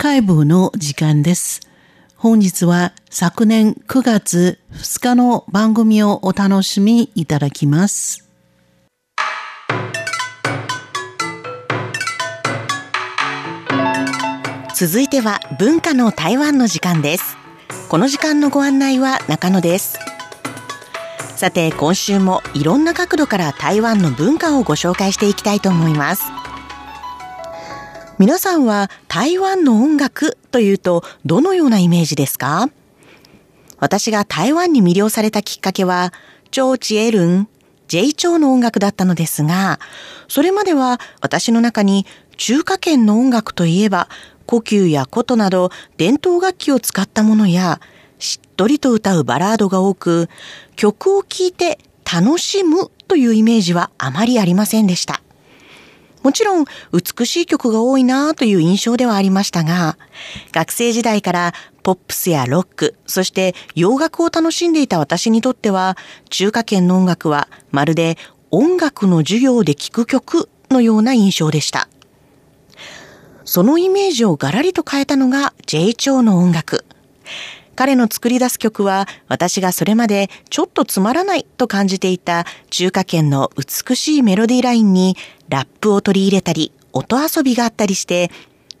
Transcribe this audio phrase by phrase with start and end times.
[0.00, 1.60] カイブの時間です。
[2.16, 8.26] 本日は昨年9月2日の番組をお楽しみいただきます。
[14.74, 17.36] 続いては文化の台湾の時間です。
[17.90, 19.98] この時間のご案内は中野です。
[21.36, 26.39] さて今週もいろんな角度から台湾の文化をご紹介していきたいと思います。
[28.20, 32.68] 皆さんは台湾の音楽というとどのようなイメージですか？
[33.78, 36.12] 私が台湾に魅了されたきっかけは、
[36.50, 37.48] 張智エルン、
[37.88, 39.80] J 長の音楽だったのですが、
[40.28, 42.04] それまでは私の中に
[42.36, 44.06] 中華圏の音楽といえば、
[44.44, 47.80] 呼吸や琴など伝統楽器を使ったものや、
[48.18, 50.28] しっとりと歌うバラードが多く、
[50.76, 55.22] 曲を聴いて楽しむというイメージはあまりありませんでした。
[56.22, 59.96] もちろん美しい曲が多いなという印象ではありましたが、
[60.52, 65.96] 学生時代からポップスやロック、そして洋楽を楽しんでいた私にとっては、
[66.28, 68.18] 中華圏の音楽はまるで
[68.50, 71.88] 音楽の授業で聴く曲のような印象でした。
[73.44, 76.84] そのイメージをガラリと変えたのが J 長の音楽。
[77.80, 85.16] 彼の作り出す曲は私がそれまでちょっとつまらないと感じていた中華圏の美しいメロディーラインに
[85.48, 88.30] ラップを取り入れたり音遊びがあったりして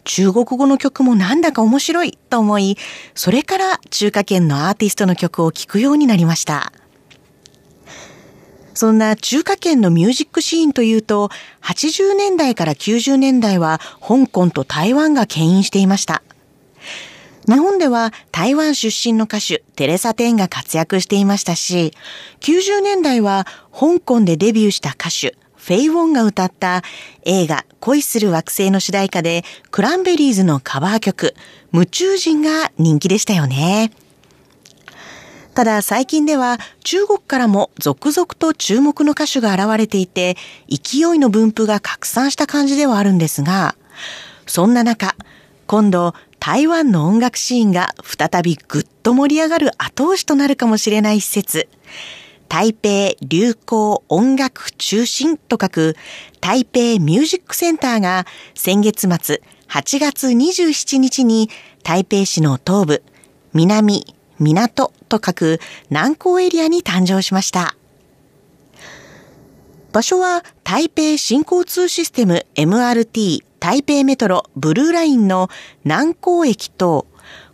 [0.04, 2.76] 中国語の曲もなんだか面白いと思い
[3.14, 6.70] それから中華圏のアーティストの曲を聴くようになりました。
[8.74, 11.28] そんな中華圏のミュージックシーンというと、
[11.62, 16.22] 80年代から90年代は香港と台湾が牽引していました。
[17.50, 21.92] 日本では台湾出身の歌手テレサ・テンが活躍していましたし、
[22.38, 26.84] 90年代は香港でデビューした歌手フェイ・ウォンが歌った
[27.24, 31.34] 映画恋する惑星の主題歌でクランベリーズのカバー曲
[31.72, 33.90] 夢中人が人気でしたよね。
[35.52, 40.36] ただ最近では中国からも続々と注目の歌手が現れていて
[40.68, 43.74] 勢いの分布が拡散した感じではあるんですが、
[44.46, 45.16] そんな中、
[45.66, 51.68] 今度台湾の音楽シーンが再びぐっと盛り上がる後押しとなるかもしれない施設、
[52.48, 55.96] 台北流行音楽中心と書く
[56.40, 61.50] 台北ミュージックセンターが先月末8月27日に
[61.84, 63.02] 台北市の東部、
[63.52, 64.04] 南、
[64.38, 67.76] 港と書く南港エリアに誕生しました。
[69.92, 75.48] 場所は台北新交通システム MRT 台北メトロブルーラインの
[75.84, 77.06] 南港駅と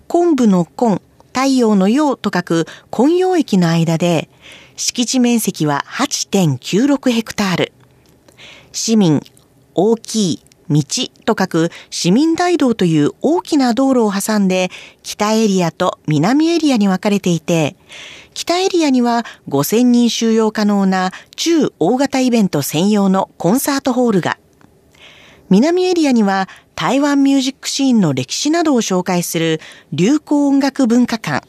[0.07, 4.29] 昆布の昆、太陽の陽と書く昆陽駅の間で
[4.77, 7.73] 敷地面積は8.96ヘクタール。
[8.71, 9.23] 市民、
[9.75, 10.83] 大きい、道
[11.25, 14.71] と書く市民大道という大きな道路を挟んで
[15.03, 17.77] 北エリアと南エリアに分かれていて、
[18.35, 24.39] 北エリアには5000人収容可能な中大型イベント専用のコンサートホールが、
[25.49, 29.61] 南エリアには台湾ミュージックシーンの歴史などを紹介する
[29.93, 31.47] 流行音楽文化館、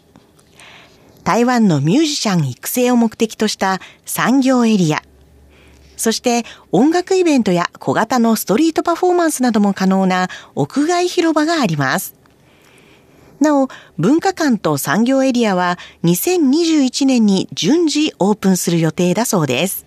[1.25, 5.03] 台湾のミュージシャン育成を目的とした産業エリア、
[5.97, 12.15] そして音楽イベントや小型のストリートパフォーマンスなども可能な屋外広場があります。
[13.39, 19.85] なお、文化館と産業エリアは2021年に順次オープンする予定だそうです。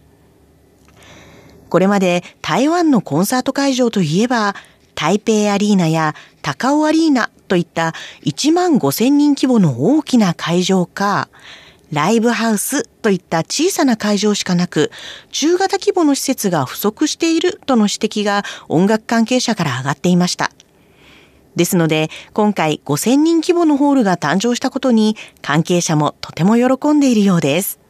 [1.68, 4.54] これまで台湾のコンサート会場といえば、
[4.94, 7.94] 台北アリーナや高尾アリーナといった
[8.24, 11.28] 1万5千人規模の大きな会場か、
[11.92, 14.90] ライブハウスといった小さな会場しかなく、
[15.30, 20.50] 中型規模の施設が不足しているとの指摘が音楽関係者から上がっていました。
[21.56, 27.80] ですので、今回5000人規模のホールが誕生したことに関係者もとても喜んでいるようです。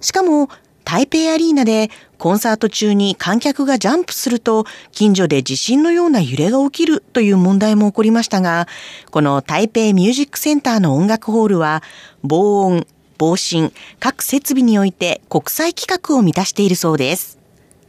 [0.00, 0.48] しかも、
[0.84, 8.66] 台北アリーナでコンサート中に観客がジャンプすると近所で地震のような揺れが起きるという問題も起こりましたが、
[9.10, 11.82] この台北ミュージックセンターの音楽ホールは
[12.22, 12.86] 防音、
[13.18, 17.38] 防振、各設備において国際規格を満たしているそうです。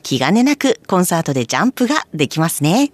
[0.04, 2.92] 気兼ねなくコンサートでジャンプができますね。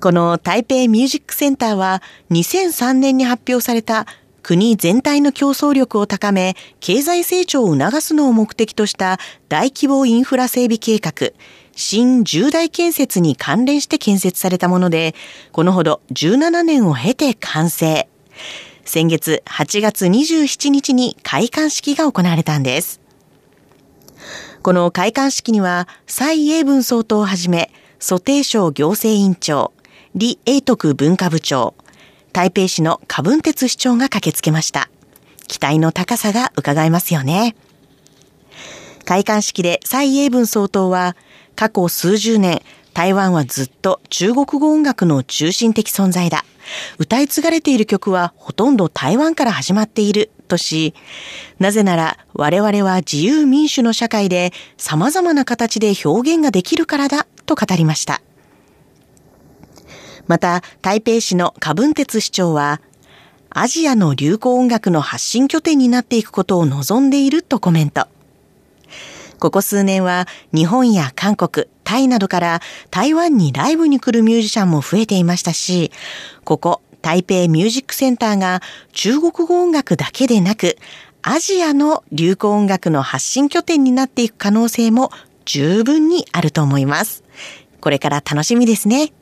[0.00, 4.06] この台北ミュージックセンターは2003年に発表された
[4.42, 9.18] 国全体の競争力を高め、経済成長を促すのを目的とした
[9.48, 11.30] 大規模インフラ整備計画、
[11.74, 15.14] 新重大建設に関連して建設されたもので、
[15.52, 18.08] このほど17年を経て完成。
[18.84, 23.00] 先月8月27日に開館式が行われたんです。
[24.62, 29.72] この開館式には、蔡英文総統をはじめ、蘇定省行政委員長、
[30.18, 31.74] 李英徳文化部長、
[32.32, 34.88] 台北市のカブンテツ市長が駆けつけました。
[35.48, 37.54] 期待の高さが伺えますよね。
[39.04, 41.16] 開館式で蔡英文総統は、
[41.56, 42.62] 過去数十年、
[42.94, 46.44] 台湾はずっと中国語音楽の中心的存在だ。
[46.98, 50.94] 歌い継がれている曲はほとんど台湾から始まっているとし、
[51.58, 58.22] なぜなら我々は自由民主の社会で様々な形で表現ができるからだと語りました。
[60.26, 62.80] また、台北市のカブンテツ市長は、
[63.50, 68.06] アジアの流行音楽の発信拠点になっていくことを望んでいるとコメント。
[69.38, 72.60] ここ数年は日本や韓国、タイなどから
[72.90, 75.90] 台湾にライブに来るミュージシャンも増えていましたし、
[76.44, 80.78] ここ台北ミュージックセンターが中国語音楽だけでなく、
[81.22, 85.10] アジアの流行音楽の発信拠点になっていく可能性も
[85.44, 87.22] 十分にあると思います。
[87.80, 89.12] これから楽しみですね。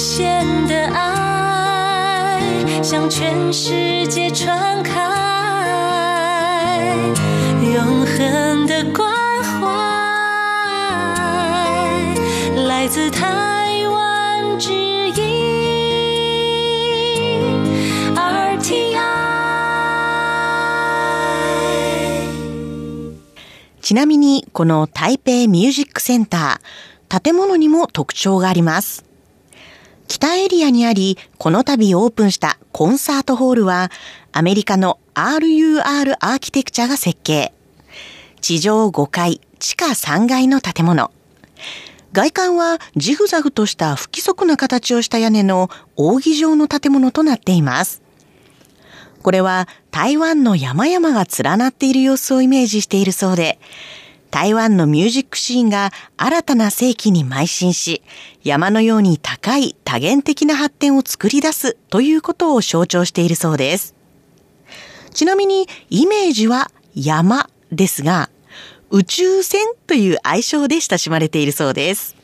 [0.00, 2.40] 限的爱
[2.82, 4.94] 向全世界传开，
[7.62, 9.12] 永恒的关
[9.60, 9.68] 怀
[12.66, 14.72] 来自台湾之
[15.10, 15.16] 音
[18.16, 18.96] RTI。
[23.82, 29.09] ちなみに、この台北ミュージックセンター、建物にも特徴があります。
[30.10, 33.92] 北エリアにあり、この度オープンしたコンサートホールは、
[34.32, 37.54] アメリカの RUR アーキテクチャが設計。
[38.40, 41.12] 地上5階、地下3階の建物。
[42.12, 48.02] 外観はジグザグとした不規則な形をした屋根の扇状の建物となっています。
[49.22, 53.60] これは台湾の山々が連なっている様子をイメージしているそうで、
[54.30, 58.02] 台湾のミュージックシーンが新たな世紀に邁進し、
[58.42, 63.94] 山のように高い多元的な発展を作り出すということを象徴しているそうです。
[65.12, 68.30] ちなみにイメージは山ですが、
[68.90, 72.16] 宇宙船という愛称で親しまれているそうです。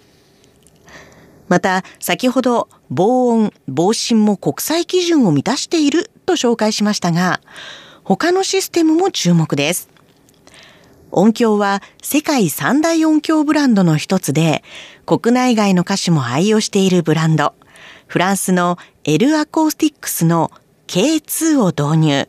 [1.49, 7.41] また、先ほど防音、防振も国際基準を満たしていると紹介しましたが、
[8.03, 9.96] 他のシステムも注目です。
[11.17, 14.63] 音響は世界三大音響ブランドの一つで、
[15.07, 17.55] 国内外の歌手も愛用しているブランド、
[18.07, 20.51] フランスのエルアコースティックスの
[20.89, 22.29] K2 を導入。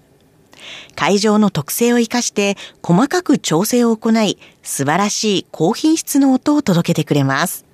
[0.95, 7.66] 会場の特性を活かして細かく調整を行い、素晴らしい高品質の音を届けてくれます。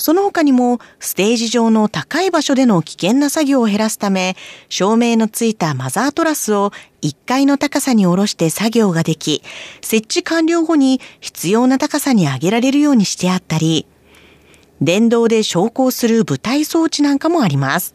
[0.00, 4.34] その他にも、ステージ上の高い場所での危険な作業を減らすため、
[4.70, 9.42] 照明のついたマザートラスを1階の高さに下ろして作業ができ、
[9.82, 13.86] 設置完了後に必要な高さに上げられるようにしてあったり、
[14.80, 17.94] 電動で昇降する舞台装置なんかもあります。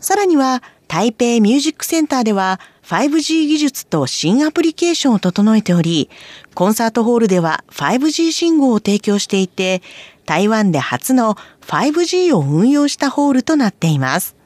[0.00, 6.10] さらには、台北ミュージックセンターでは 5G 技術と新アプリケーションを整えており、
[6.54, 9.82] コンサートホールでは 5G 信号を提供していて、
[10.26, 14.36] 台湾で初の 5G を運用したホールとなっています。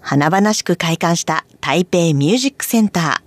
[0.00, 3.26] 華々しく開館した台北ミュージックセンター。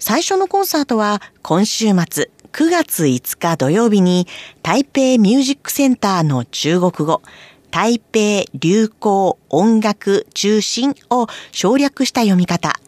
[0.00, 4.26] 最初のコンサートは今週末9月5日土曜日に
[4.62, 7.22] 台北ミュージックセンターの中国語
[7.70, 12.80] 台北流行音楽中心を省略した読み方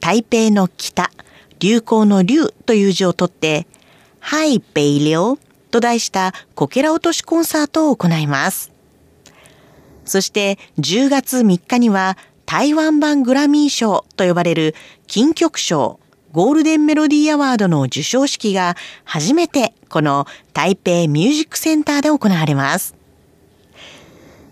[0.00, 1.10] 台北の北
[1.60, 3.66] 流行の流という字を取って
[4.18, 5.38] ハイペイリオ
[5.70, 8.72] と題したこけら落としコンサートを行います。
[10.04, 14.74] そして10月3日には台湾版グラミー賞と呼ばれる
[15.06, 16.00] 金曲賞
[16.32, 22.94] ゴールデンメロディーアワードの授賞式が初めてこの台北ミュージックセンターで行われます。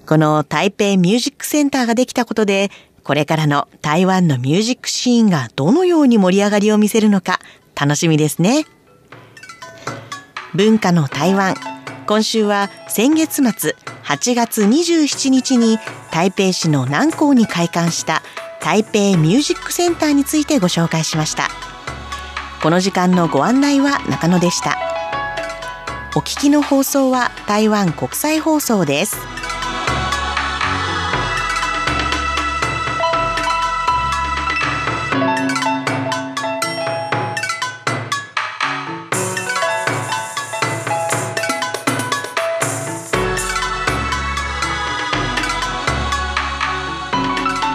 [0.07, 2.71] この台北ミュージックセンターができたことで、
[3.05, 7.41] これからの台湾のミュージックシーンがどのように盛り上がりを見せるのか
[7.75, 8.65] 楽しみですね。
[10.59, 11.55] 文化の台湾。
[12.09, 15.79] 今週は先月末8月27日に
[16.11, 18.23] 台北市の南港に開館した
[18.61, 21.49] 台北ミュージックセンターについてご紹介しました。
[22.61, 24.77] この時間のご案内は中野でした。
[26.17, 29.38] お聞きの放送は台湾国際放送です。